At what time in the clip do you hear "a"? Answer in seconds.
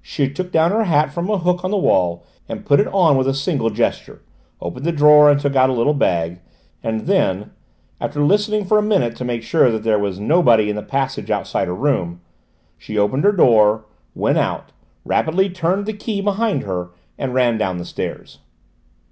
1.28-1.38, 3.26-3.34, 4.86-4.92, 5.70-5.72, 8.78-8.80